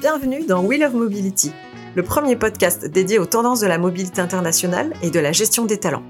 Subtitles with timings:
[0.00, 1.52] Bienvenue dans Wheel of Mobility,
[1.96, 5.78] le premier podcast dédié aux tendances de la mobilité internationale et de la gestion des
[5.78, 6.04] talents.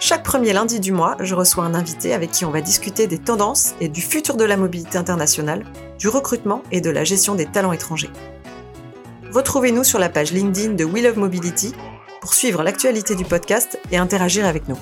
[0.00, 3.18] Chaque premier lundi du mois, je reçois un invité avec qui on va discuter des
[3.18, 5.64] tendances et du futur de la mobilité internationale,
[5.98, 8.10] du recrutement et de la gestion des talents étrangers.
[9.32, 11.74] Retrouvez-nous sur la page LinkedIn de Wheel of Mobility
[12.20, 14.78] pour suivre l'actualité du podcast et interagir avec nous.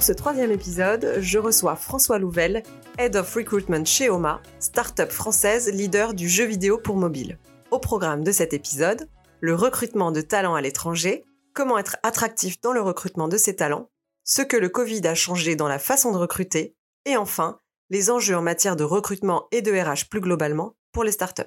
[0.00, 2.62] Pour ce troisième épisode, je reçois François Louvel,
[2.96, 7.38] Head of Recruitment chez OMA, start-up française leader du jeu vidéo pour mobile.
[7.70, 9.10] Au programme de cet épisode,
[9.40, 11.22] le recrutement de talents à l'étranger,
[11.52, 13.90] comment être attractif dans le recrutement de ces talents,
[14.24, 16.74] ce que le Covid a changé dans la façon de recruter,
[17.04, 17.58] et enfin,
[17.90, 21.42] les enjeux en matière de recrutement et de RH plus globalement pour les startups.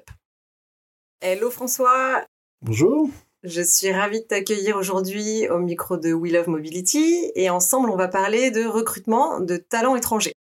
[1.21, 2.23] Hello François
[2.61, 3.09] Bonjour
[3.43, 7.97] je suis ravie de t'accueillir aujourd'hui au micro de We Love Mobility et ensemble on
[7.97, 10.33] va parler de recrutement de talents étrangers.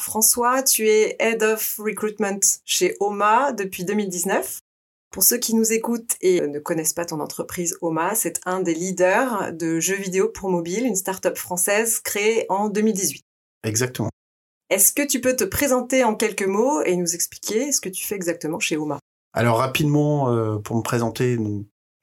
[0.00, 4.60] François, tu es Head of Recruitment chez OMA depuis 2019.
[5.10, 8.74] Pour ceux qui nous écoutent et ne connaissent pas ton entreprise OMA, c'est un des
[8.74, 13.22] leaders de jeux vidéo pour mobile, une start-up française créée en 2018.
[13.64, 14.10] Exactement.
[14.68, 18.06] Est-ce que tu peux te présenter en quelques mots et nous expliquer ce que tu
[18.06, 18.98] fais exactement chez OMA?
[19.32, 21.38] Alors rapidement, euh, pour me présenter,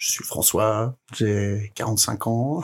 [0.04, 2.62] je suis François, j'ai 45 ans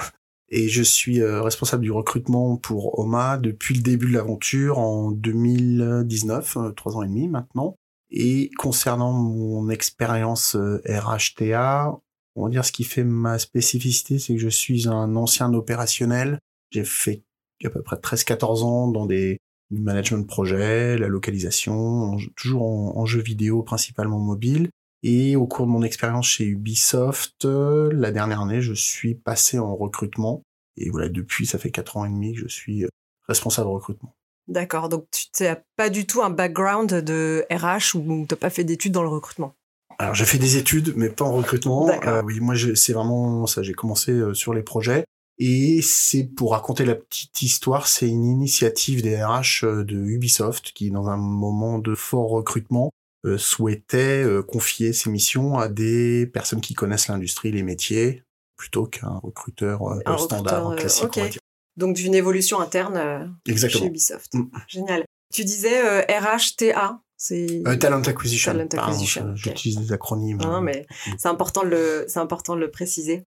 [0.50, 5.12] et je suis euh, responsable du recrutement pour OMA depuis le début de l'aventure en
[5.12, 7.78] 2019, euh, trois ans et demi maintenant.
[8.12, 11.92] Et concernant mon expérience RHTA, euh,
[12.36, 16.40] on va dire ce qui fait ma spécificité, c'est que je suis un ancien opérationnel.
[16.72, 17.24] J'ai fait
[17.64, 19.38] à peu près 13-14 ans dans des
[19.72, 24.72] management de projet, la localisation, toujours en, en jeux vidéo principalement mobile.
[25.04, 29.58] Et au cours de mon expérience chez Ubisoft, euh, la dernière année, je suis passé
[29.58, 30.44] en recrutement.
[30.78, 32.90] Et voilà, depuis, ça fait quatre ans et demi que je suis euh,
[33.28, 34.14] responsable de recrutement.
[34.50, 38.50] D'accord, donc tu n'as pas du tout un background de RH ou tu n'as pas
[38.50, 39.54] fait d'études dans le recrutement?
[40.00, 41.90] Alors j'ai fait des études, mais pas en recrutement.
[42.06, 45.06] Euh, oui, moi c'est vraiment ça, j'ai commencé euh, sur les projets.
[45.38, 50.90] Et c'est pour raconter la petite histoire, c'est une initiative des RH de Ubisoft qui,
[50.90, 52.90] dans un moment de fort recrutement,
[53.26, 58.24] euh, souhaitait euh, confier ses missions à des personnes qui connaissent l'industrie, les métiers,
[58.56, 61.40] plutôt qu'un recruteur euh, standard, classique.
[61.76, 64.34] Donc d'une évolution interne chez Ubisoft.
[64.34, 64.46] Mm.
[64.68, 65.04] Génial.
[65.34, 68.54] Tu disais RHTA, c'est talent acquisition.
[68.54, 69.36] Talent acquisition.
[69.36, 70.38] J'utilise des acronymes.
[70.38, 71.12] Non, mais mm.
[71.18, 73.26] c'est important de le c'est important de le préciser.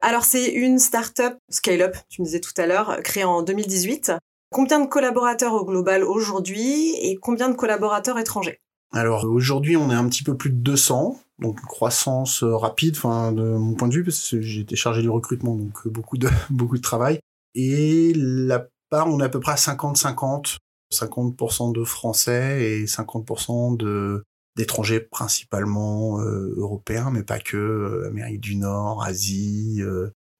[0.00, 4.12] Alors c'est une startup scale-up, tu me disais tout à l'heure, créée en 2018.
[4.50, 8.60] Combien de collaborateurs au global aujourd'hui et combien de collaborateurs étrangers?
[8.94, 12.94] Alors aujourd'hui, on est un petit peu plus de 200, donc une croissance euh, rapide,
[12.96, 15.90] enfin de mon point de vue, parce que j'ai été chargé du recrutement, donc euh,
[15.90, 17.18] beaucoup de beaucoup de travail.
[17.54, 20.58] Et la part, on est à peu près à 50-50,
[20.92, 24.22] 50%, de Français et 50% de
[24.56, 29.82] d'étrangers principalement euh, européens, mais pas que, Amérique du Nord, Asie,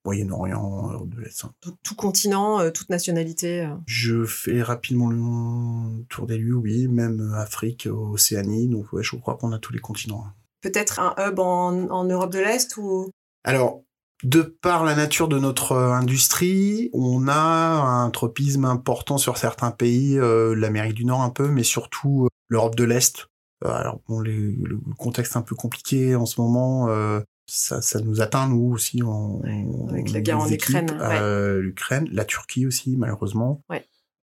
[0.04, 1.44] Moyen-Orient, Europe de l'Est.
[1.82, 3.74] Tout, continent, euh, toute nationalité euh.
[3.86, 9.36] Je fais rapidement le tour des lieux, oui, même Afrique, Océanie, donc ouais, je crois
[9.36, 10.24] qu'on a tous les continents.
[10.26, 10.34] Hein.
[10.60, 13.10] Peut-être un hub en, Europe de l'Est ou?
[13.44, 13.82] Alors,
[14.22, 19.70] de par la nature de notre euh, industrie, on a un tropisme important sur certains
[19.70, 23.26] pays, l'Amérique du Nord un peu, mais surtout l'Europe de l'Est.
[23.64, 26.88] alors bon, le contexte un peu compliqué en ce moment,
[27.46, 29.40] ça, ça nous atteint nous aussi en,
[29.88, 33.62] avec la guerre en Ukraine, euh, l'Ukraine, la Turquie aussi malheureusement.
[33.68, 33.86] Ouais.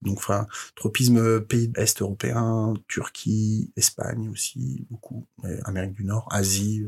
[0.01, 5.25] Donc enfin tropisme pays est européen, Turquie, Espagne aussi beaucoup,
[5.65, 6.85] Amérique du Nord, Asie.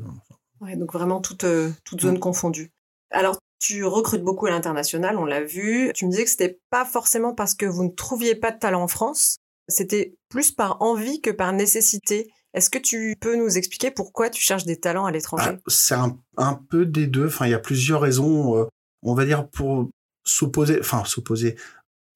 [0.60, 2.72] Ouais, donc vraiment toute euh, toute zone confondue.
[3.12, 5.92] Alors tu recrutes beaucoup à l'international, on l'a vu.
[5.94, 8.84] Tu me disais que c'était pas forcément parce que vous ne trouviez pas de talent
[8.84, 12.32] en France, c'était plus par envie que par nécessité.
[12.58, 15.52] Est-ce que tu peux nous expliquer pourquoi tu cherches des talents à l'étranger?
[15.54, 17.28] Ah, C'est un, peu des deux.
[17.28, 18.58] Enfin, il y a plusieurs raisons.
[18.58, 18.66] Euh,
[19.04, 19.92] on va dire pour
[20.24, 21.56] s'opposer, enfin s'opposer,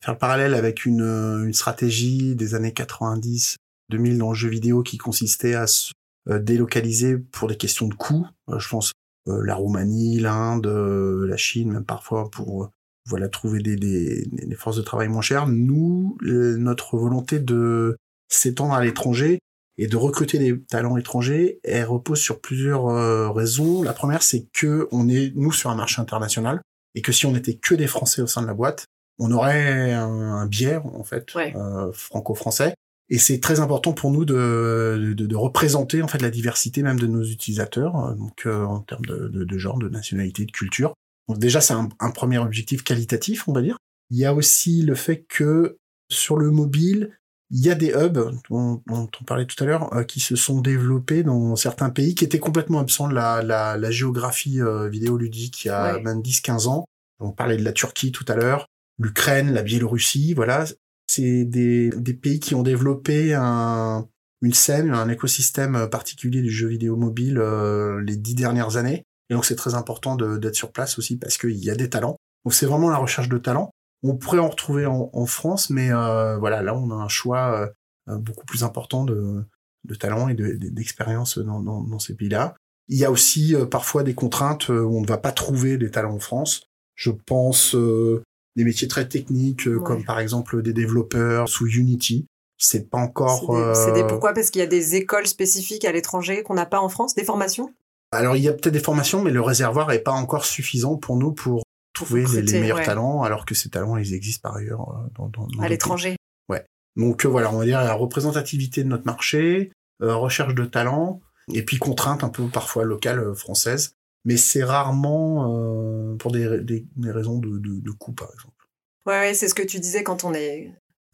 [0.03, 3.57] faire le parallèle avec une, euh, stratégie des années 90,
[3.89, 5.91] 2000 dans le jeu vidéo qui consistait à se
[6.27, 8.25] euh, délocaliser pour des questions de coûts.
[8.57, 8.93] je pense
[9.27, 12.71] la Roumanie, l'Inde, la Chine, même parfois pour
[13.05, 14.27] voilà trouver des,
[14.57, 15.45] forces de travail moins chères.
[15.45, 17.95] Nous, notre volonté de
[18.27, 19.37] s'étendre à l'étranger,
[19.77, 23.81] et de recruter des talents étrangers, elle repose sur plusieurs euh, raisons.
[23.83, 26.61] La première, c'est que on est nous sur un marché international
[26.95, 28.85] et que si on n'était que des Français au sein de la boîte,
[29.19, 32.73] on aurait un, biais en fait euh, franco-français.
[33.09, 36.99] Et c'est très important pour nous de, de, de, représenter en fait la diversité même
[36.99, 40.93] de nos utilisateurs, euh, donc en termes de, de, genre, de nationalité, de culture.
[41.27, 43.77] Donc déjà, c'est un, un, premier objectif qualitatif, on va dire.
[44.09, 45.77] Il y a aussi le fait que
[46.09, 47.17] sur le mobile,
[47.51, 50.35] il y a des hubs dont, dont on parlait tout à l'heure euh, qui se
[50.35, 54.87] sont développés dans certains pays qui étaient complètement absents de la, la, la géographie euh,
[54.87, 56.01] vidéoludique il y a ouais.
[56.01, 56.85] même 10-15 ans.
[57.19, 58.65] On parlait de la Turquie tout à l'heure,
[58.97, 60.65] l'Ukraine, la Biélorussie, voilà.
[61.07, 64.07] C'est des, des pays qui ont développé un,
[64.41, 69.03] une scène, un écosystème particulier du jeu vidéo mobile euh, les dix dernières années.
[69.29, 72.17] Et donc c'est très important d'être sur place aussi parce qu'il y a des talents.
[72.45, 73.71] Donc c'est vraiment la recherche de talents.
[74.03, 77.71] On pourrait en retrouver en, en France, mais euh, voilà, là on a un choix
[78.09, 79.43] euh, beaucoup plus important de,
[79.85, 82.55] de talents et d'expérience de, dans, dans, dans, ces pays-là.
[82.87, 85.91] Il y a aussi euh, parfois des contraintes où on ne va pas trouver des
[85.91, 86.63] talents en France.
[86.95, 88.23] Je pense euh,
[88.55, 89.83] des métiers très techniques, ouais.
[89.83, 92.25] comme par exemple des développeurs sous Unity.
[92.57, 93.75] C'est pas encore.
[93.75, 94.33] C'est des, des, pourquoi?
[94.33, 97.23] Parce qu'il y a des écoles spécifiques à l'étranger qu'on n'a pas en France, des
[97.23, 97.73] formations?
[98.11, 101.15] Alors il y a peut-être des formations, mais le réservoir est pas encore suffisant pour
[101.15, 101.63] nous pour
[101.93, 102.85] trouver les, les, meilleurs ouais.
[102.85, 106.15] talents, alors que ces talents, ils existent par ailleurs euh, dans, dans, dans à l'étranger.
[106.49, 106.65] Ouais.
[106.95, 109.71] Donc euh, voilà, on va dire la représentativité de notre marché,
[110.01, 111.21] euh, recherche de talents,
[111.53, 113.93] et puis contraintes un peu parfois locales françaises.
[114.23, 118.67] Mais c'est rarement pour des, des, des, raisons de, de, de coût, par exemple.
[119.07, 120.71] Ouais, ouais c'est ce que tu disais quand on est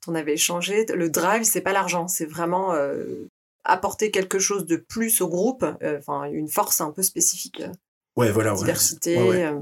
[0.08, 0.86] on avait échangé.
[0.94, 3.30] Le drive, c'est pas l'argent, c'est vraiment euh,
[3.64, 5.66] apporter quelque chose de plus au groupe,
[5.98, 7.64] enfin une force un peu spécifique.
[8.18, 8.54] Ouais, voilà.
[8.54, 9.18] Diversité.
[9.18, 9.48] Ouais.
[9.48, 9.54] Ouais,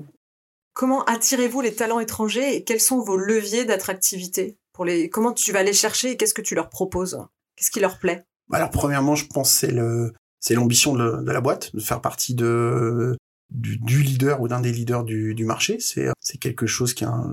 [0.76, 5.54] Comment attirez-vous les talents étrangers et quels sont vos leviers d'attractivité pour les Comment tu
[5.54, 7.18] vas les chercher et qu'est-ce que tu leur proposes?
[7.56, 8.26] Qu'est-ce qui leur plaît?
[8.52, 10.12] Alors premièrement, je pense c'est le
[10.42, 13.18] c'est l'ambition de, la boîte de faire partie de
[13.52, 15.78] du, leader ou d'un des leaders du, marché.
[15.80, 17.32] C'est c'est quelque chose qui est, un,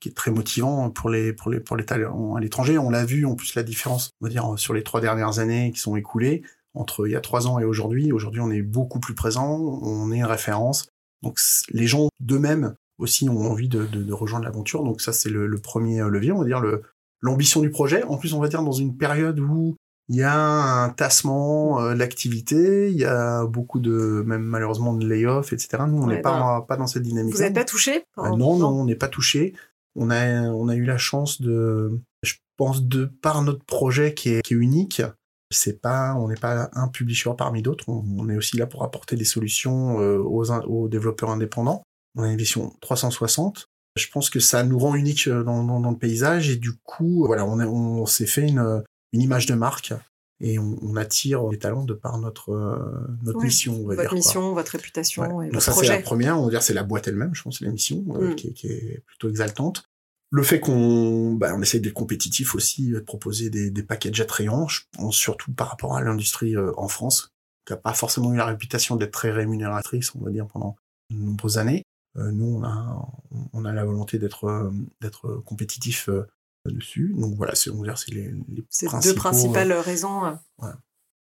[0.00, 2.76] qui est très motivant pour les pour les pour les talents à l'étranger.
[2.76, 5.70] On l'a vu en plus la différence, on va dire sur les trois dernières années
[5.70, 6.42] qui sont écoulées
[6.74, 8.10] entre il y a trois ans et aujourd'hui.
[8.10, 10.89] Aujourd'hui, on est beaucoup plus présent, on est une référence.
[11.22, 11.38] Donc
[11.70, 14.84] les gens d'eux-mêmes aussi ont envie de, de, de rejoindre l'aventure.
[14.84, 16.82] Donc ça, c'est le, le, premier levier, on va dire le
[17.22, 18.02] l'ambition du projet.
[18.04, 19.76] En plus, on va dire dans une période où
[20.08, 25.06] il y a un tassement euh, d'activité, il y a beaucoup de, même malheureusement, de
[25.06, 25.84] layoffs, etc.
[25.86, 27.34] Nous, on n'est ouais, pas, pas dans cette dynamique.
[27.34, 29.54] Vous n'êtes pas touché ah, Non, non, on n'est pas touché.
[29.94, 34.30] On a, on a eu la chance de, je pense, de par notre projet qui
[34.30, 35.02] est, qui est unique,
[35.50, 37.88] c'est pas, on n'est pas un publisher parmi d'autres.
[37.88, 41.82] On, on, est aussi là pour apporter des solutions euh, aux, aux développeurs indépendants.
[42.16, 43.66] On a une vision 360.
[43.96, 46.72] Je pense que ça nous rend unique euh, dans, dans, dans le paysage et du
[46.84, 48.82] coup, voilà, on, on s'est fait une,
[49.12, 49.92] une image de marque
[50.40, 52.78] et on, on, attire les talents de par notre euh,
[53.22, 54.62] notre mission on va votre dire, mission quoi.
[54.62, 55.48] votre réputation ouais.
[55.48, 57.58] et donc ça c'est la première on va dire c'est la boîte elle-même je pense
[57.58, 58.34] c'est la mission euh, mm.
[58.36, 59.84] qui, est, plutôt exaltante
[60.30, 64.68] le fait qu'on bah, on essaie d'être compétitif aussi de proposer des, des packages attrayants
[65.10, 67.32] surtout par rapport à l'industrie euh, en France
[67.66, 70.76] qui a pas forcément eu la réputation d'être très rémunératrice on va dire pendant
[71.10, 71.84] de nombreuses années
[72.16, 73.08] euh, nous, on a,
[73.52, 76.26] on a la volonté d'être euh, d'être compétitif euh,
[76.66, 77.14] dessus.
[77.16, 78.64] Donc voilà, c'est on va dire c'est les, les
[79.02, 80.38] deux principales raisons.
[80.58, 80.70] Ouais.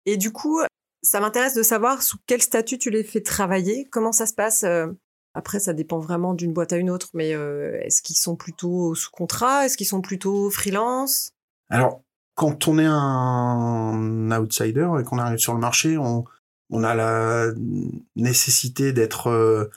[0.07, 0.61] Et du coup,
[1.03, 3.87] ça m'intéresse de savoir sous quel statut tu les fais travailler.
[3.91, 4.65] Comment ça se passe
[5.35, 9.11] Après, ça dépend vraiment d'une boîte à une autre, mais est-ce qu'ils sont plutôt sous
[9.11, 9.67] contrat?
[9.67, 11.31] Est-ce qu'ils sont plutôt freelance?
[11.71, 12.03] Alors,
[12.37, 16.25] quand on est un outsider et qu'on arrive sur le marché, on,
[16.85, 17.53] a la
[18.15, 19.71] nécessité d'être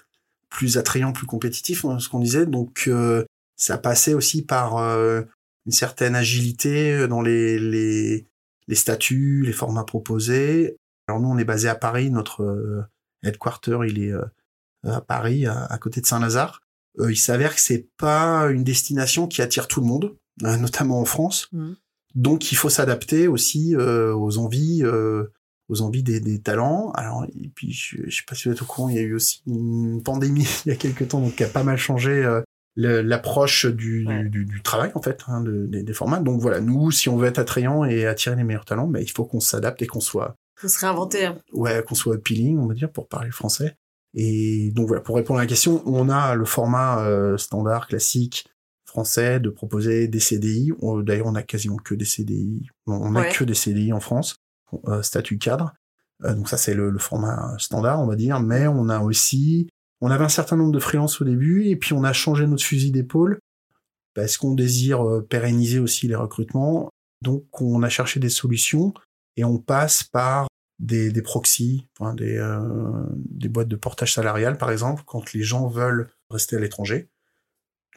[0.50, 2.46] plus attrayant, plus compétitif, hein, ce qu'on disait.
[2.46, 3.26] Donc euh,
[3.56, 5.22] ça passait aussi par euh,
[5.66, 8.26] une certaine agilité dans les,
[8.72, 10.78] statuts, les formats proposés.
[11.08, 12.84] Alors nous, on est basé à Paris, notre euh,
[13.24, 14.26] headquarter, il est euh,
[14.84, 16.62] à Paris, à, à, côté de Saint-Lazare.
[17.00, 21.00] Euh, il s'avère que c'est pas une destination qui attire tout le monde, euh, notamment
[21.00, 21.48] en France.
[21.52, 21.74] Mmh.
[22.16, 24.84] Donc il faut s'adapter aussi aux envies
[25.70, 26.92] aux envies des, des, talents.
[26.96, 29.04] Alors, et puis, je, je sais pas si vous êtes au courant, il y a
[29.04, 32.12] eu aussi une pandémie il y a quelques temps, donc qui a pas mal changé
[32.12, 32.42] euh,
[32.76, 34.24] l'approche du, ouais.
[34.24, 36.20] du, du, travail, en fait, hein, de, des, des, formats.
[36.20, 39.10] Donc voilà, nous, si on veut être attrayant et attirer les meilleurs talents, bah, il
[39.10, 40.36] faut qu'on s'adapte et qu'on soit...
[40.56, 41.26] Faut se réinventer.
[41.26, 41.38] Hein.
[41.54, 43.78] Ouais, qu'on soit appealing, on va dire, pour parler français.
[44.20, 48.48] Et donc voilà, pour répondre à la question, on a le format euh, standard, classique,
[48.84, 50.72] français, de proposer des CDI.
[51.04, 52.68] D'ailleurs, on a quasiment que des CDI.
[52.88, 53.32] On a ouais.
[53.32, 54.38] que des CDI en France
[54.88, 55.76] euh, statut cadre.
[56.24, 58.40] Euh, donc ça c'est le, le, format standard, on va dire.
[58.40, 59.70] Mais on a aussi,
[60.02, 62.64] on avait un certain nombre de freelances au début, et puis on a changé notre
[62.64, 63.38] fusil d'épaule
[64.16, 66.90] parce qu'on désire pérenniser aussi les recrutements.
[67.22, 68.96] Donc on a cherché des solutions
[69.36, 70.48] et on passe par
[70.80, 75.44] des, des proxys, enfin des, euh, des boîtes de portage salarial par exemple, quand les
[75.44, 77.10] gens veulent rester à l'étranger.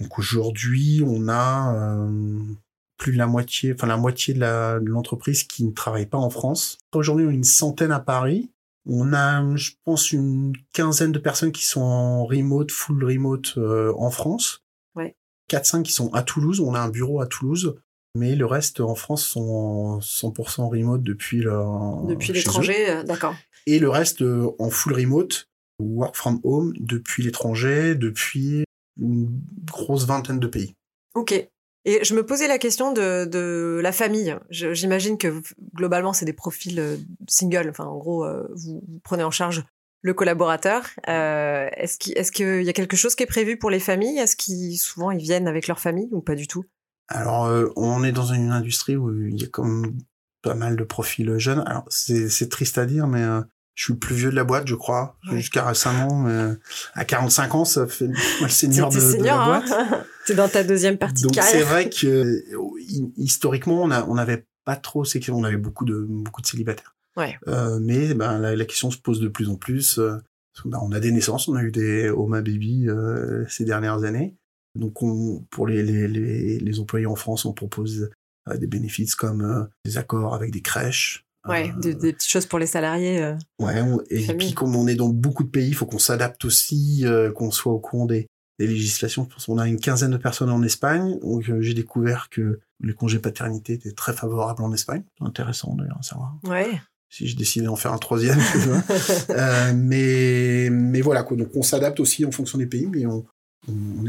[0.00, 2.38] Donc aujourd'hui, on a euh,
[2.96, 6.78] plus de la moitié, enfin la moitié de l'entreprise qui ne travaille pas en France.
[6.94, 8.50] Aujourd'hui, on a une centaine à Paris.
[8.86, 13.92] On a, je pense, une quinzaine de personnes qui sont en remote, full remote euh,
[13.96, 14.64] en France.
[14.94, 15.16] Ouais.
[15.50, 16.60] 4-5 qui sont à Toulouse.
[16.60, 17.76] On a un bureau à Toulouse.
[18.16, 23.34] Mais le reste en France sont en 100% remote depuis leur, Depuis l'étranger, euh, d'accord.
[23.66, 25.48] Et le reste euh, en full remote,
[25.78, 28.64] work from home, depuis l'étranger, depuis
[29.00, 29.30] une
[29.64, 30.74] grosse vingtaine de pays.
[31.14, 31.32] Ok.
[31.86, 34.36] Et je me posais la question de, de la famille.
[34.50, 35.40] J'imagine que
[35.74, 36.96] globalement, c'est des profils euh,
[37.28, 37.70] single.
[37.70, 39.64] Enfin, en gros, vous, vous prenez en charge
[40.02, 40.86] le collaborateur.
[41.08, 44.18] Euh, Est-ce qu'il est qu'il y a quelque chose qui est prévu pour les familles?
[44.18, 46.64] Est-ce qu'ils souvent ils viennent avec leur famille ou pas du tout?
[47.10, 49.98] Alors, euh, on est dans une industrie où il y a comme
[50.42, 51.62] pas mal de profils jeunes.
[51.66, 53.40] Alors, c'est c'est triste à dire, mais euh,
[53.74, 55.36] je suis le plus vieux de la boîte, je crois, Ouais.
[55.36, 56.20] jusqu'à récemment.
[56.22, 56.54] Mais euh,
[56.94, 60.06] à 45 ans, ça fait moi, le senior de, de la hein boîte.
[60.26, 61.66] T'es dans ta deuxième partie Donc de c'est carrière.
[61.68, 62.42] vrai que
[62.78, 65.36] hi- historiquement, on a on avait pas trop ces questions.
[65.36, 66.94] On avait beaucoup de beaucoup de célibataires.
[67.16, 67.36] Ouais.
[67.48, 69.98] Euh, mais ben la, la question se pose de plus en plus.
[69.98, 70.16] euh,
[70.64, 74.36] ben, on a des naissances, on a eu des Homa Baby euh, ces dernières années.
[74.74, 78.10] Donc on, pour les, les, les, les employés en France, on propose
[78.48, 81.24] euh, des bénéfices comme euh, des accords avec des crèches.
[81.48, 83.34] Ouais, Euh, des, des petites choses pour les salariés.
[83.58, 86.44] Ouais, on- et puis comme on est dans beaucoup de pays, il faut qu'on s'adapte
[86.44, 88.26] aussi, qu'on soit au courant des,
[88.58, 89.26] des législations.
[89.28, 91.18] Je pense qu'on a une quinzaine de personnes en Espagne.
[91.20, 95.02] Donc euh, j'ai découvert que les congés paternité étaient très favorables en Espagne.
[95.20, 96.36] Intéressant d'ailleurs à savoir.
[96.44, 96.68] Ouais.
[97.12, 98.38] Si je décidais d'en faire un troisième.
[99.30, 101.36] Euh, mais mais voilà quoi.
[101.36, 103.24] Donc on s'adapte aussi en fonction des pays, mais on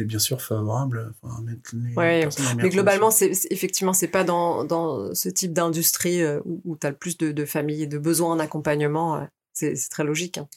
[0.02, 3.32] est bien sûr favorable enfin, à mettre les Ouais, personnes dans les Mais globalement, c'est
[3.52, 7.18] effectivement, c'est pas dans, dans ce type d'industrie euh, où, où tu as le plus
[7.18, 9.16] de, de familles et de besoins en accompagnement.
[9.18, 10.38] euh, c'est c'est très logique.
[10.38, 10.48] hein.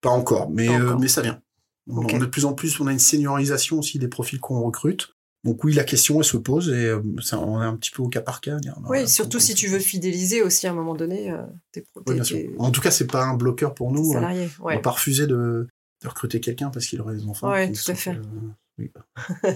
[0.00, 1.40] Pas encore, mais, Pas euh, mais ça vient.
[1.88, 4.60] On, on a de plus en plus, on a une seniorisation aussi des profils qu'on
[4.62, 5.08] recrute.
[5.44, 8.02] Donc oui, la question, elle se pose et euh, ça, on est un petit peu
[8.02, 8.56] au cas par cas.
[8.58, 12.20] dire, Oui, surtout si tu veux fidéliser aussi à un moment donné euh, tes, Oui,
[12.22, 14.10] tes- En tout cas, c'est pas un bloqueur pour nous.
[14.10, 14.14] hein.
[14.14, 14.48] salariés.
[14.60, 14.74] On Ouais.
[14.74, 15.68] va pas refuser de,
[16.02, 17.52] de recruter quelqu'un parce qu'il aurait des enfants.
[17.66, 18.10] Qui tout à fait.
[18.16, 18.22] euh,
[18.78, 18.90] oui.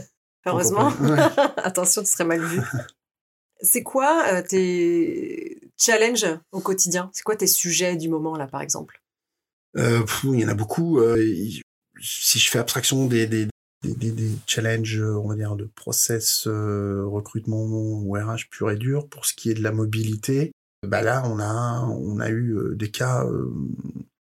[0.46, 0.88] Heureusement.
[1.58, 2.60] Attention, tu serais mal vu.
[3.60, 7.10] C'est quoi euh, tes challenges au quotidien?
[7.12, 9.02] C'est quoi tes sujets du moment, là, par exemple?
[9.76, 10.98] Euh, pff, il y en a beaucoup.
[11.00, 11.22] euh,
[12.00, 13.48] si je fais abstraction des, des,
[13.84, 19.26] des, des- challenges, on va dire, de process recrutement ou RH pur et dur, pour
[19.26, 20.52] ce qui est de la mobilité,
[20.86, 23.26] bah là, on a, on a eu des cas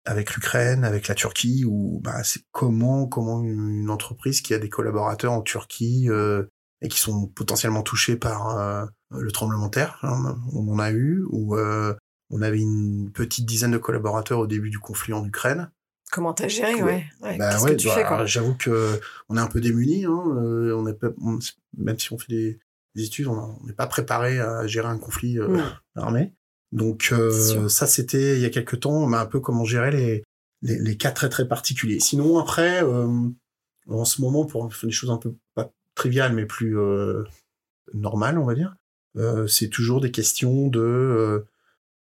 [0.05, 4.69] avec l'Ukraine, avec la Turquie, où bah, c'est comment, comment une entreprise qui a des
[4.69, 6.43] collaborateurs en Turquie euh,
[6.81, 10.91] et qui sont potentiellement touchés par euh, le tremblement de terre, hein, on en a
[10.91, 11.93] eu, ou euh,
[12.31, 15.69] on avait une petite dizaine de collaborateurs au début du conflit en Ukraine.
[16.11, 16.81] Comment t'as géré Ouais.
[16.83, 17.05] Ouais.
[17.21, 17.37] ouais.
[17.37, 18.25] Bah Qu'est-ce ouais, que tu bah, fais, quoi?
[18.25, 20.05] J'avoue que on est un peu démunis.
[20.05, 21.39] Hein, on est pas, on-
[21.77, 22.59] même si on fait des,
[22.95, 25.63] des études, on n'est pas préparé à gérer un conflit euh, Mm.
[25.95, 26.33] armé.
[26.71, 30.23] Donc euh, ça, c'était il y a quelques temps, mais un peu comment gérer les,
[30.61, 31.99] les, les cas très très particuliers.
[31.99, 33.27] Sinon après, euh,
[33.87, 37.23] en ce moment, pour faire des choses un peu pas triviales, mais plus euh,
[37.93, 38.75] normales, on va dire,
[39.17, 41.45] euh, c'est toujours des questions de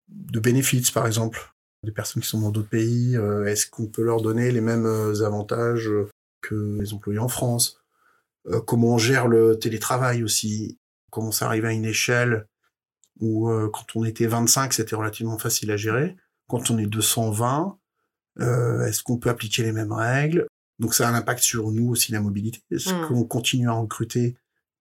[0.08, 1.52] de bénéfices, par exemple.
[1.82, 4.86] Des personnes qui sont dans d'autres pays, euh, est-ce qu'on peut leur donner les mêmes
[5.24, 5.90] avantages
[6.42, 7.80] que les employés en France?
[8.48, 10.78] Euh, Comment on gère le télétravail aussi?
[11.10, 12.46] Comment ça arrive à une échelle
[13.18, 16.16] où euh, quand on était 25, c'était relativement facile à gérer.
[16.48, 17.78] Quand on est 220,
[18.40, 20.46] euh, est-ce qu'on peut appliquer les mêmes règles?
[20.78, 22.60] Donc ça a un impact sur nous aussi, la mobilité.
[22.70, 23.08] Est-ce Mm.
[23.08, 24.36] qu'on continue à recruter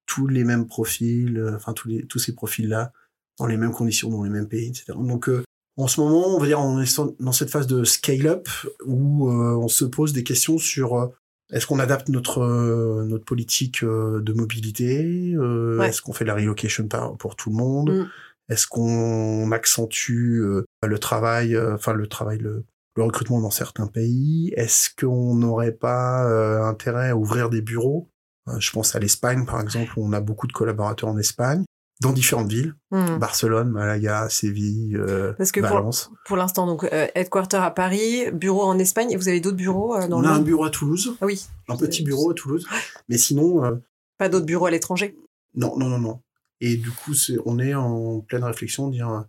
[0.05, 2.91] tous les mêmes profils, euh, enfin tous, les, tous ces profils-là,
[3.37, 4.93] dans les mêmes conditions, dans les mêmes pays, etc.
[4.97, 5.43] Donc euh,
[5.77, 8.47] en ce moment, on va dire, on est dans cette phase de scale-up
[8.85, 11.07] où euh, on se pose des questions sur euh,
[11.51, 15.89] est-ce qu'on adapte notre euh, notre politique euh, de mobilité euh, Ouais.
[15.89, 16.87] Est-ce qu'on fait de la relocation
[17.17, 17.91] pour tout le monde?
[17.91, 18.07] Mm.
[18.49, 20.41] Est-ce qu'on accentue
[20.81, 22.65] le travail, enfin le travail, le,
[22.95, 24.51] le recrutement dans certains pays?
[24.55, 28.09] Est-ce qu'on n'aurait pas euh, intérêt à ouvrir des bureaux?
[28.57, 31.63] Je pense à l'Espagne, par exemple, où on a beaucoup de collaborateurs en Espagne,
[32.01, 33.17] dans différentes villes Hmm.
[33.19, 36.09] Barcelone, Malaga, Séville, euh, Parce que pour, Valence.
[36.25, 39.95] pour l'instant, donc, euh, headquarter à Paris, bureau en Espagne, et vous avez d'autres bureaux
[39.95, 42.33] euh, dans On le a un bureau à Toulouse, Ah oui, un petit bureau à
[42.33, 42.65] Toulouse,
[43.09, 43.75] mais sinon, euh,
[44.17, 45.15] pas d'autres bureaux à l'étranger.
[45.55, 46.19] non, non, non, non.
[46.61, 49.25] Et du coup, c'est, on est en pleine réflexion, dire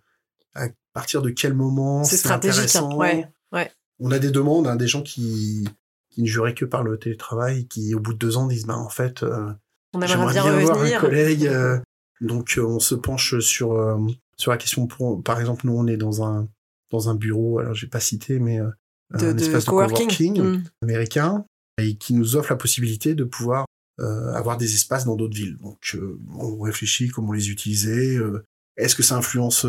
[0.54, 2.90] à partir de quel moment C'est stratégique, intéressant.
[2.92, 3.70] hein, ouais, ouais.
[4.00, 5.68] On a des demandes, hein, des gens qui
[6.10, 8.76] qui ne juraient que par le télétravail, qui au bout de deux ans disent, bah
[8.76, 9.52] en fait, euh,
[9.94, 11.00] On aimerait j'aimerais bien, bien, avoir un revenir.
[11.00, 11.46] collègue.
[11.46, 11.78] euh,
[12.20, 13.98] donc euh, on se penche sur euh,
[14.36, 14.86] sur la question.
[14.86, 16.48] Pour, par exemple, nous on est dans un
[16.90, 18.70] dans un bureau, alors j'ai pas cité, mais euh,
[19.18, 20.08] de, un de espace de coworking.
[20.08, 20.62] coworking Hmm.
[20.82, 21.44] américain
[21.78, 23.66] et qui nous offre la possibilité de pouvoir
[24.00, 25.56] euh, avoir des espaces dans d'autres villes.
[25.58, 28.16] Donc euh, on réfléchit comment les utiliser.
[28.16, 28.44] euh,
[28.76, 29.66] Est-ce que ça influence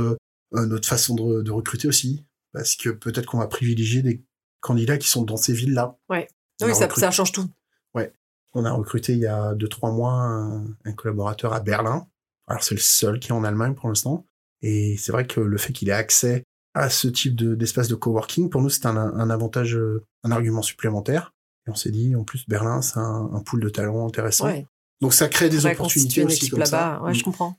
[0.53, 2.25] notre façon de, de recruter aussi?
[2.53, 4.23] Parce que peut-être qu'on va privilégier des
[4.59, 5.97] candidats qui sont dans ces villes-là.
[6.09, 6.27] Ouais.
[6.61, 7.49] Oui, ça, ça, change tout.
[7.93, 8.13] Ouais.
[8.53, 12.07] On a recruté il y a deux, trois mois un, collaborateur à Berlin.
[12.51, 14.25] Alors, c'est le seul qui est en Allemagne pour l'instant.
[14.61, 16.43] Et c'est vrai que le fait qu'il ait accès
[16.73, 19.77] à ce type d'espace de, coworking, pour nous, c'est un, un, avantage,
[20.23, 21.33] un argument supplémentaire.
[21.67, 24.45] Et on s'est dit, en plus, Berlin, c'est un, un pool de talents intéressant.
[24.45, 24.65] Ouais.
[24.99, 27.01] Donc, ça crée des opportunités aussi comme ça.
[27.03, 27.23] Ouais, je mm.
[27.23, 27.57] comprends.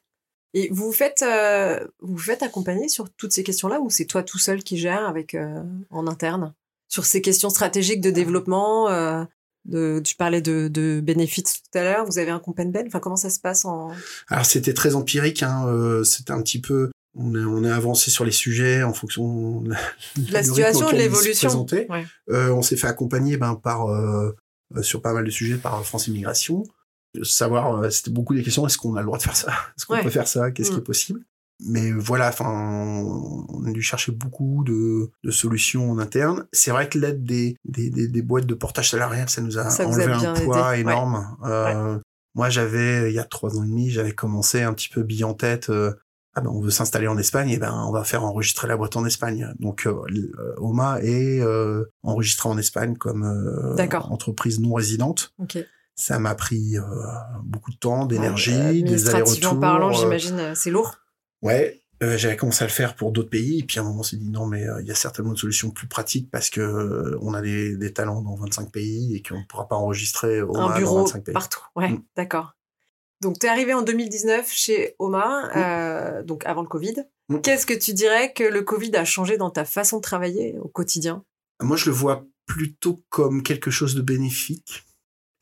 [0.55, 4.23] Et vous vous faites, euh, vous, faites accompagner sur toutes ces questions-là ou c'est toi
[4.23, 6.55] tout seul qui gère avec euh, en interne?
[6.89, 9.25] Sur ces questions stratégiques de développement euh,
[9.65, 12.05] de, tu parlais de, de bénéfices tout à l'heure.
[12.05, 13.91] Vous avez un ben Enfin, comment ça se passe en
[14.29, 15.43] Alors c'était très empirique.
[15.43, 16.91] Hein, euh, c'était un petit peu.
[17.15, 19.71] On a, on a avancé sur les sujets en fonction de
[20.31, 21.67] la, situation, de l'évolution.
[21.71, 22.07] Ouais.
[22.31, 24.35] Euh, on s'est fait accompagner ben, par euh,
[24.81, 26.65] sur pas mal de sujets par France Immigration
[27.23, 29.53] savoir, euh, c'était beaucoup des questions, est-ce qu'on a le droit de faire ça?
[29.77, 30.51] Est-ce qu'on peut faire ça?
[30.51, 30.85] Qu'est-ce qui est mm.
[30.85, 31.21] possible?
[31.65, 36.47] Mais voilà, enfin, on a dû chercher beaucoup de, de solutions en interne.
[36.53, 40.13] C'est vrai que l'aide des, des, des, boîtes de portage salarial, ça nous a enlevé
[40.13, 41.37] un poids énorme.
[41.45, 41.99] Euh,
[42.35, 45.25] moi, j'avais, il y a trois ans et demi, j'avais commencé un petit peu bille
[45.25, 45.71] en tête.
[45.71, 45.93] Euh,
[46.35, 48.97] ah ben, on veut s'installer en Espagne, et ben, on va faire enregistrer la boîte
[48.97, 49.53] en Espagne.
[49.61, 51.43] Donc, euh, Oma est
[52.03, 55.35] enregistré en Espagne comme entreprise non résidente.
[55.39, 56.77] Okay ça m'a pris
[57.45, 59.61] beaucoup de temps, d'énergie, des allers-retours.
[59.61, 61.02] parlant, j'imagine, c'est lourd.
[61.43, 64.03] Ouais, j'avais commencé à le faire pour d'autres pays, et puis à un moment, on
[64.03, 67.35] s'est dit non, mais il y a certainement une solution plus pratique parce que on
[67.35, 70.77] a des, des, talents dans 25 pays et qu'on ne pourra pas enregistrer au Un
[70.77, 71.33] bureau dans 25 pays.
[71.33, 71.61] partout.
[71.77, 72.03] Ouais, mm.
[72.17, 72.55] d'accord.
[73.21, 76.25] Donc, tu es arrivé en 2019 chez Oma, mm.
[76.25, 77.05] donc avant le Covid.
[77.29, 77.41] Mm.
[77.41, 80.69] Qu'est-ce que tu dirais que le Covid a changé dans ta façon de travailler au
[80.69, 81.25] quotidien?
[81.61, 84.85] Moi, je le vois plutôt comme quelque chose de bénéfique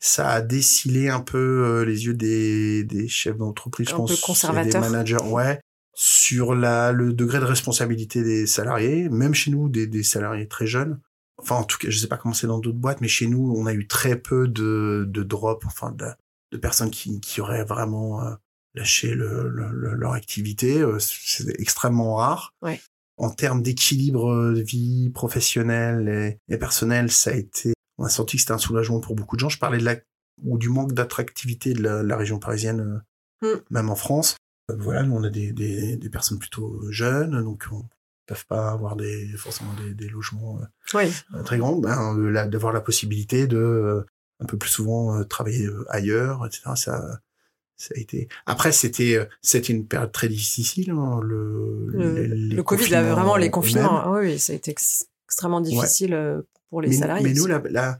[0.01, 4.79] ça a décilé un peu euh, les yeux des, des chefs d'entreprise, je pense, des
[4.79, 5.61] managers, ouais,
[5.93, 10.67] sur la, le degré de responsabilité des salariés, même chez nous, des, des salariés très
[10.67, 10.99] jeunes.
[11.37, 13.53] Enfin, en tout cas, je sais pas comment c'est dans d'autres boîtes, mais chez nous,
[13.57, 16.07] on a eu très peu de, de drop, enfin, de,
[16.51, 18.33] de personnes qui, qui auraient vraiment euh,
[18.75, 20.81] lâché le, leur activité.
[20.81, 22.53] Euh, c'est extrêmement rare.
[22.61, 22.79] Ouais.
[23.17, 28.37] En termes d'équilibre de vie professionnelle et, et personnelle, ça a été on a senti
[28.37, 29.49] que c'était un soulagement pour beaucoup de gens.
[29.49, 29.95] Je parlais de la
[30.43, 33.03] ou du manque d'attractivité de la, région parisienne,
[33.43, 33.61] euh, mm.
[33.69, 34.37] même en France.
[34.71, 37.85] Euh, voilà, nous on a des, des, des, personnes plutôt jeunes, donc on
[38.25, 40.59] peuvent pas avoir des forcément des, des logements
[40.95, 41.77] euh, très grands.
[41.77, 44.05] Ben, d'avoir la possibilité de
[44.39, 46.61] un peu plus souvent travailler ailleurs, etc.
[46.75, 47.19] Ça,
[47.75, 48.27] ça a été.
[48.45, 50.91] Après, c'était c'était une période très difficile.
[50.91, 54.11] Hein, le, le, le Covid, vraiment les confinements.
[54.11, 57.23] Oui, oui, ça a été extrêmement difficile pour les mais, salariés.
[57.23, 57.99] Mais nous, la,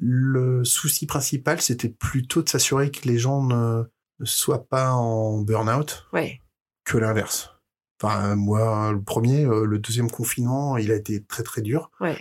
[0.00, 3.84] le souci principal, c'était plutôt de s'assurer que les gens ne,
[4.24, 6.40] soient pas en burn-out ouais.
[6.84, 7.54] que l'inverse.
[8.00, 11.90] Enfin, moi, le premier, euh, le deuxième confinement, il a été très très dur.
[12.00, 12.16] Ouais.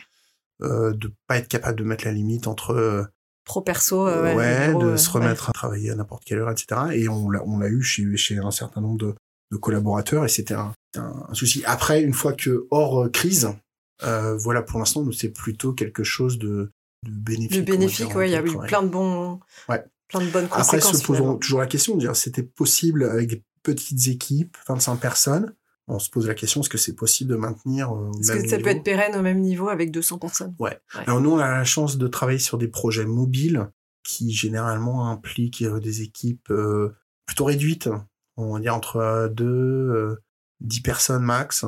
[0.64, 3.04] Euh, de pas être capable de mettre la limite entre euh,
[3.46, 6.82] pro perso, euh, ouais, de se remettre à travailler à n'importe quelle heure, etc.
[6.94, 9.14] Et on l'a, on l'a eu chez, chez un certain nombre de,
[9.52, 11.62] de collaborateurs et c'était un, un, souci.
[11.68, 13.54] Après, une fois que hors crise,
[14.02, 16.72] voilà, pour l'instant, c'est plutôt quelque chose de,
[17.06, 17.64] de bénéfique.
[17.64, 19.86] De bénéfique, ouais, il y a eu plein de bons, ouais.
[20.08, 20.86] Plein de bonnes conséquences.
[20.86, 24.98] Après, se posons toujours la question de dire, c'était possible avec des petites équipes, 25
[24.98, 25.54] personnes?
[25.90, 28.58] On se pose la question, est-ce que c'est possible de maintenir euh, Est-ce que ça
[28.60, 30.56] peut être pérenne au même niveau avec 200 personnes?
[30.60, 30.78] Ouais.
[30.94, 33.70] Alors nous, on a la chance de travailler sur des projets mobiles
[34.04, 36.94] qui généralement impliquent euh, des équipes euh,
[37.26, 37.90] plutôt réduites.
[38.36, 40.18] On va dire entre 2,
[40.60, 41.66] 10 personnes max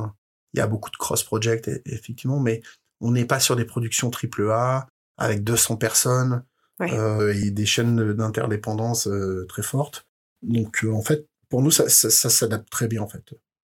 [0.54, 2.62] il y a beaucoup de cross-project, e, effectivement, mais
[3.02, 6.44] on n'est pas sur des productions triple A avec 200 personnes
[6.82, 10.06] euh, et des chaînes d'interdépendance euh, très fortes.
[10.42, 13.24] Donc, euh, en fait, pour nous, ça, ça, ça s'adapte très bien, en fait.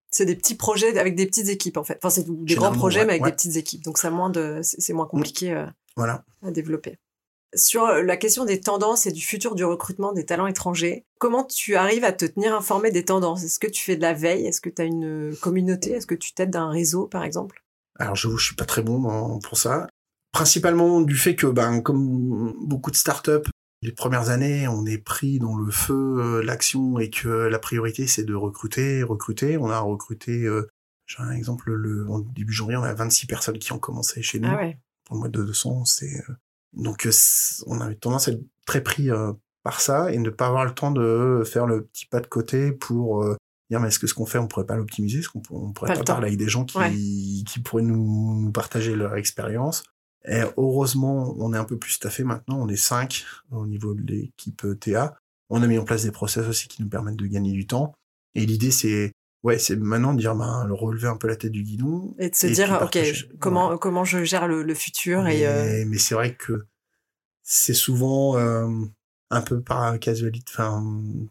[0.10, 1.97] C'est des petits projets avec des petites équipes, en fait.
[1.97, 3.84] Enfin, c'est des grands projets, mais avec des petites équipes.
[3.84, 6.23] Donc, ça moins de, c'est moins compliqué euh, voilà.
[6.41, 6.97] à développer.
[7.54, 11.75] Sur la question des tendances et du futur du recrutement des talents étrangers, comment tu
[11.75, 13.45] arrives à te tenir informé des tendances?
[13.45, 14.45] Est-ce que tu fais de la veille?
[14.45, 15.91] Est-ce que tu as une communauté?
[15.91, 17.63] Est-ce que tu t'aides d'un réseau, par exemple?
[17.97, 19.88] Alors, je ne suis pas très bon pour ça.
[20.36, 23.50] Principalement du fait que, ben, comme beaucoup de startups,
[23.82, 28.08] les premières années, on est pris dans le feu, euh, l'action, et que la priorité,
[28.08, 29.58] c'est de recruter, recruter.
[29.58, 30.67] On a recruté, euh,
[31.06, 34.39] j'ai un exemple, le, en début janvier, on a 26 personnes qui ont commencé chez
[34.39, 34.50] nous.
[34.52, 34.78] Ah ouais.
[35.06, 36.34] Pour le mois de 200, c'est euh,
[36.76, 37.12] donc, euh,
[37.67, 39.32] on avait tendance à être très pris euh,
[39.63, 42.71] par ça et ne pas avoir le temps de faire le petit pas de côté
[42.71, 43.36] pour euh,
[43.69, 45.19] dire mais est-ce que ce qu'on fait on pourrait pas l'optimiser?
[45.19, 49.84] Est-ce qu'on pourrait pas, parler avec des gens qui, qui pourraient nous, partager leur expérience?
[50.27, 54.01] Et heureusement on est un peu plus staffé maintenant on est cinq au niveau de
[54.01, 55.15] l'équipe TA
[55.49, 57.93] on a mis en place des process aussi qui nous permettent de gagner du temps
[58.33, 59.11] et l'idée c'est
[59.43, 62.15] ouais, c'est maintenant de dire, ben, le relever un peu la tête du guidon.
[62.17, 62.97] Et de se Et dire, ok,
[63.39, 63.77] comment, Ouais.
[63.79, 66.65] comment je gère le, le futur mais, et euh, mais c'est vrai que
[67.43, 68.67] c'est souvent euh,
[69.29, 70.83] un peu par casualité, enfin,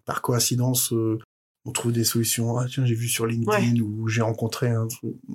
[0.05, 1.19] par coïncidence, euh,
[1.65, 2.59] on trouve des solutions.
[2.59, 4.87] Ah, tiens, j'ai vu sur LinkedIn ou j'ai rencontré un,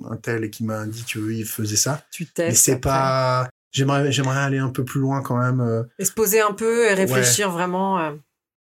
[0.08, 2.04] un tel et qui m'a dit qu'il faisait ça.
[2.12, 2.64] tu Mais testes.
[2.64, 2.80] c'est après.
[2.90, 3.48] pas.
[3.72, 5.60] J'aimerais, j'aimerais aller un peu plus loin quand même.
[5.60, 7.98] euh, Et se poser un peu et réfléchir vraiment.
[8.00, 8.12] euh.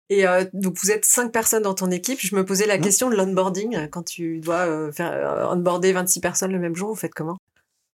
[0.08, 2.18] Et euh, donc vous êtes cinq personnes dans ton équipe.
[2.20, 2.82] Je me posais la Mhm.
[2.84, 3.88] question de l'onboarding.
[3.90, 7.36] Quand tu dois euh, faire onboarder 26 personnes le même jour, vous faites comment?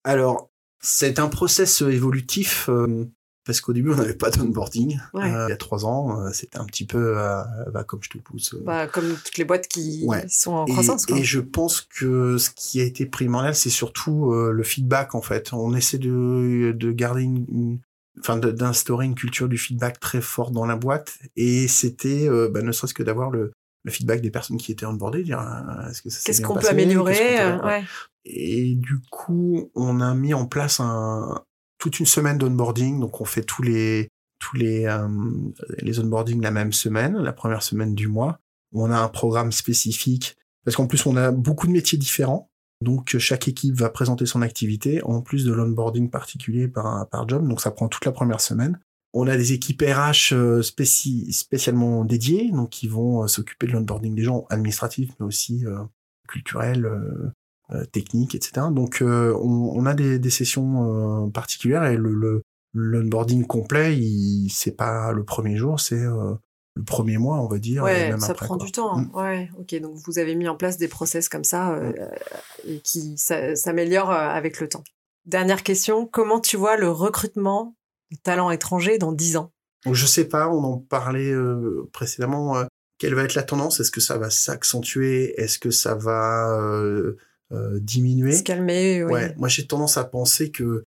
[0.04, 0.50] Alors,
[0.82, 3.06] c'est un process évolutif euh,
[3.46, 5.00] parce qu'au début, on n'avait pas d'onboarding.
[5.14, 5.32] Ouais.
[5.34, 7.42] Euh, il y a trois ans, euh, c'était un petit peu euh,
[7.74, 8.56] bah, comme je te pousse.
[8.64, 10.26] bah, Comme toutes les boîtes qui Ouais.
[10.30, 11.06] sont en Et- croissance.
[11.06, 11.18] Quoi.
[11.18, 15.52] Et, je pense que ce qui a été primordial, c'est surtout le feedback en fait.
[15.54, 17.80] On essaie de, de garder une, une-
[18.20, 21.18] enfin d'instaurer une culture du feedback très forte dans la boîte.
[21.36, 23.52] Et c'était, bah, ne serait-ce que d'avoir le,
[23.86, 25.40] le feedback des personnes qui étaient onboardées, dire
[25.90, 27.84] est-ce que ça Qu'est-ce qu'on peut améliorer qu'on peut- ouais.
[28.26, 31.42] Et du coup, on a mis en place un,
[31.80, 33.00] toute une semaine d'onboarding.
[33.00, 35.08] Donc, on fait tous les tous les euh,
[35.80, 38.40] les onboarding la même semaine, la première semaine du mois.
[38.74, 42.50] On a un programme spécifique parce qu'en plus, on a beaucoup de métiers différents.
[42.82, 47.48] Donc, chaque équipe va présenter son activité en plus de l'onboarding particulier par par job.
[47.48, 48.80] Donc, ça prend toute la première semaine.
[49.14, 53.72] On a des équipes RH euh, spéci- spécialement dédiées, donc qui vont euh, s'occuper de
[53.72, 55.80] l'onboarding des gens administratifs, mais aussi euh,
[56.28, 56.88] culturels,
[57.92, 58.68] techniques, etc.
[58.72, 62.42] Donc euh, on, on a des, des sessions euh, particulières et le, le
[62.74, 66.36] l'onboarding complet, il c'est pas le premier jour, c'est euh,
[66.76, 67.84] le premier mois, on va dire.
[67.84, 68.66] Ouais, même ça après, prend quoi.
[68.66, 68.98] du temps.
[68.98, 69.12] Mm.
[69.16, 69.76] Ouais, ok.
[69.82, 71.92] Donc vous avez mis en place des process comme ça euh,
[72.68, 74.84] et qui s'améliorent euh, avec le temps.
[75.26, 77.76] Dernière question, comment tu vois le recrutement
[78.12, 79.52] de talents étrangers dans 10 ans?
[79.90, 82.58] Je sais pas, on en parlait euh, précédemment.
[82.58, 82.66] euh,
[82.98, 83.80] quelle va être la tendance?
[83.80, 85.40] Est-ce que ça va s'accentuer?
[85.42, 86.60] Est-ce que ça va
[87.52, 89.12] euh, diminuer Se calmer, oui.
[89.12, 90.84] Ouais, moi j'ai tendance à penser que,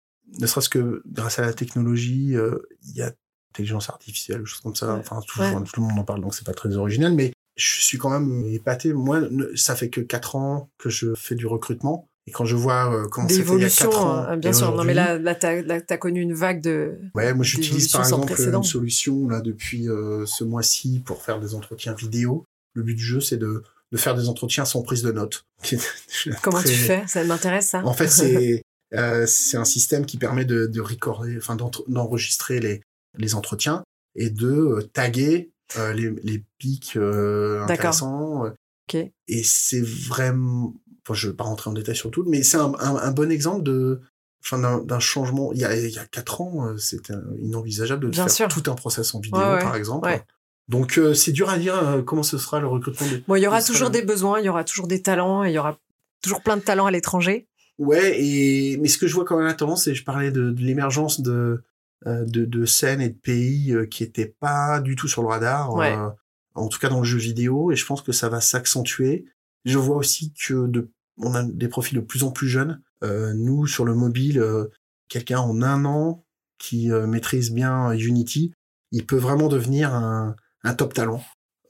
[0.40, 3.12] ne serait-ce que grâce à la technologie, euh, il y a
[3.52, 4.92] intelligence artificielle, choses comme ça.
[4.92, 5.00] Ouais.
[5.00, 5.46] Enfin, tout, Ouais.
[5.46, 8.10] enfin, tout le monde en parle, donc c'est pas très original, mais je suis quand
[8.10, 8.92] même épaté.
[8.92, 9.22] Moi,
[9.54, 12.08] ça fait que quatre ans que je fais du recrutement.
[12.28, 14.52] Et quand je vois euh, comment c'était il y a D'évolution, quatre ans, euh, bien
[14.52, 14.74] sûr.
[14.74, 16.98] Non, mais là, là t'as là, t'as connu une vague de.
[17.14, 21.54] Ouais, moi j'utilise par exemple une solution là depuis euh, ce mois-ci pour faire des
[21.54, 22.44] entretiens vidéo.
[22.74, 23.62] Le but du jeu, c'est de,
[23.92, 25.44] de faire des entretiens sans prise de notes.
[26.42, 27.05] Comment Très- tu fais?
[27.07, 27.85] Ça m'intéresse, ça.
[27.85, 28.62] En fait, c'est
[28.94, 31.57] euh, c'est un système qui permet de, de recorder, enfin
[31.88, 32.83] d'enregistrer les,
[33.16, 33.83] les entretiens
[34.14, 37.87] et de euh, taguer euh, les, les pics euh, D'accord.
[37.87, 38.44] intéressants.
[38.88, 38.94] Ok.
[39.29, 42.72] Et c'est vraiment, enfin, je vais pas rentrer en détail sur tout, mais c'est un,
[42.79, 44.01] un, un bon exemple de,
[44.44, 45.53] enfin, d'un changement.
[45.53, 48.49] Il y a, il y a quatre ans, euh, c'était inenvisageable de Bien faire sûr.
[48.49, 50.07] tout un process en vidéo, Ouais, ouais, par exemple.
[50.07, 50.22] ouais.
[50.68, 53.42] Donc, euh, c'est dur à dire euh, comment ce sera le recrutement des, Bon, il
[53.42, 55.79] y aura toujours des besoins, il y aura toujours des talents, et il y aura
[56.22, 57.46] toujours plein de talents à l'étranger.
[57.79, 60.50] Ouais, et mais ce que je vois quand même la tendance, c'est je parlais de,
[60.50, 61.62] de l'émergence de,
[62.07, 65.29] euh, de de scènes et de pays euh, qui étaient pas du tout sur le
[65.29, 65.94] radar, Ouais.
[65.96, 66.09] euh,
[66.55, 69.26] en tout cas dans le jeu vidéo, et je pense que ça va s'accentuer.
[69.66, 72.81] Je vois aussi que de on a des profils de plus en plus jeunes.
[73.05, 74.64] Euh, nous sur le mobile, euh,
[75.09, 76.24] quelqu'un en un an
[76.59, 78.55] qui maîtrise bien Unity,
[78.90, 80.35] il peut vraiment devenir un,
[80.66, 81.22] un top talent,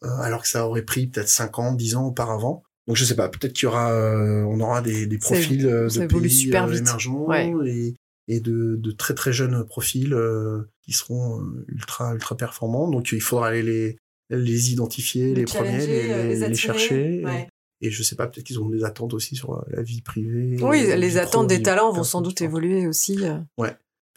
[0.03, 2.63] euh, alors que ça aurait pris peut-être 5 ans, 10 ans auparavant.
[2.87, 6.07] Donc je sais pas, peut-être qu'il y aura, euh, on aura des, profils euh, de
[6.07, 7.53] pays super émergents Ouais.
[7.67, 7.95] et,
[8.29, 12.89] et de, de très très jeunes profils euh, qui seront ultra ultra performants.
[12.89, 13.97] Donc il faudra aller les
[14.31, 17.25] les identifier, les, premiers, les, les, chercher.
[17.25, 17.49] Ouais.
[17.81, 20.57] Et, et je sais pas, peut-être qu'ils auront des attentes aussi sur la vie privée.
[20.63, 23.19] Oui, les attentes pro, des talents vont sans doute évoluer aussi.
[23.25, 23.39] euh.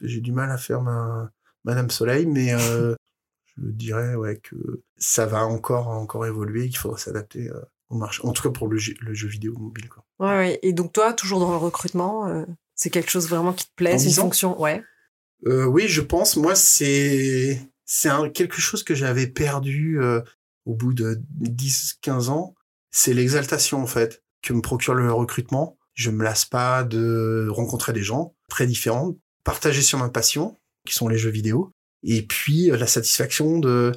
[0.02, 1.30] J'ai du mal à faire ma
[1.66, 2.96] Madame Soleil, mais euh,
[3.62, 8.22] je dirais ouais que ça va encore encore évoluer, qu'il faudra s'adapter euh, au marché.
[8.24, 9.90] En tout cas pour le jeu, le jeu vidéo mobile.
[9.90, 10.06] Quoi.
[10.20, 10.60] Ouais, ouais.
[10.62, 12.46] Et donc toi, toujours dans le recrutement, euh,
[12.76, 14.62] c'est quelque chose vraiment qui te plaît, c'est une 10 ans fonction.
[14.62, 14.84] Ouais.
[15.48, 16.36] Euh, oui, je pense.
[16.36, 20.22] Moi, c'est c'est quelque chose que j'avais perdu euh,
[20.66, 22.56] au bout de 10-15 ans.
[22.92, 25.78] C'est l'exaltation en fait que me procure le recrutement.
[25.94, 30.94] Je me lasse pas de rencontrer des gens très différents, partager sur ma passion, qui
[30.94, 33.92] sont les jeux vidéo, et puis euh, la satisfaction de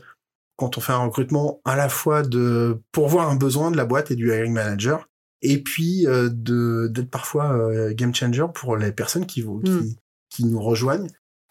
[0.57, 4.11] quand on fait un recrutement à la fois de pourvoir un besoin de la boîte
[4.11, 5.09] et du hiring manager,
[5.41, 9.71] et puis euh, de d'être parfois euh, game changer pour les personnes qui vous qui,
[9.71, 9.95] Mm.
[10.31, 11.09] qui nous rejoignent.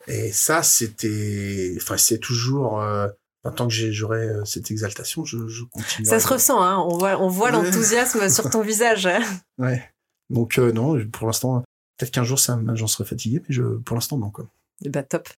[0.08, 3.08] Et ça, c'était, enfin, c'est toujours, euh,
[3.56, 6.08] tant que j'aurai euh, cette exaltation, je, je continue.
[6.08, 6.78] Ça se ressent, hein.
[6.90, 9.06] On voit, on voit l'enthousiasme sur ton visage.
[9.06, 9.20] hein.
[9.60, 9.84] Ouais.
[10.32, 11.64] Donc euh, non, pour l'instant,
[11.98, 14.32] peut-être qu'un jour, ça, j'en serai fatigué, mais je, pour l'instant, non.
[14.32, 14.48] Quoi.
[14.84, 15.30] Eh ben, top.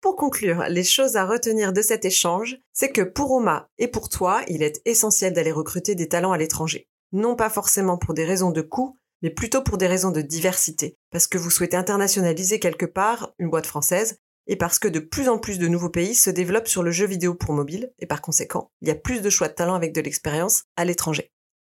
[0.00, 4.08] Pour conclure, les choses à retenir de cet échange, c'est que pour Oma et pour
[4.08, 6.88] toi, il est essentiel d'aller recruter des talents à l'étranger.
[7.10, 10.98] non pas forcément pour des raisons de coût, mais plutôt pour des raisons de diversité,
[11.10, 15.28] parce que vous souhaitez internationaliser quelque part une boîte française, et parce que de plus
[15.28, 18.20] en plus de nouveaux pays se développent sur le jeu vidéo pour mobile, et par
[18.20, 21.32] conséquent, il y a plus de choix de talents avec de l'expérience à l'étranger.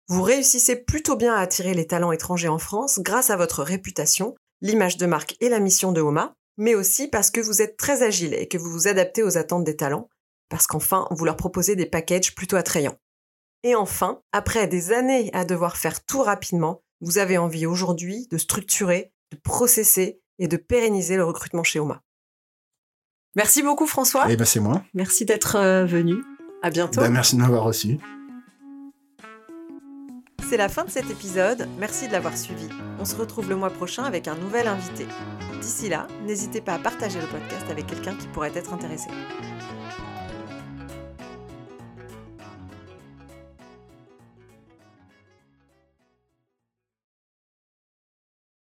[0.08, 4.34] Vous réussissez plutôt bien à attirer les talents étrangers en France grâce à votre réputation,
[4.60, 8.02] l'image de marque et la mission de Homa, mais aussi parce que vous êtes très
[8.02, 10.08] agile et que vous vous adaptez aux attentes des talents,
[10.48, 12.98] parce qu'enfin, vous leur proposez des packages plutôt attrayants.
[13.62, 18.38] Et enfin, après des années à devoir faire tout rapidement, vous avez envie aujourd'hui de
[18.38, 22.02] structurer, de processer et de pérenniser le recrutement chez Oma.
[23.34, 24.26] Merci beaucoup François.
[24.28, 24.82] Eh ben c'est moi.
[24.94, 26.16] Merci d'être euh, venu.
[26.62, 27.00] À bientôt.
[27.00, 27.98] Ben, merci de m'avoir reçu.
[30.52, 31.66] C'est la fin de cet épisode.
[31.78, 32.68] Merci de l'avoir suivi.
[33.00, 35.06] On se retrouve le mois prochain avec un nouvel invité.
[35.62, 39.08] D'ici là, n'hésitez pas à partager le podcast avec quelqu'un qui pourrait être intéressé.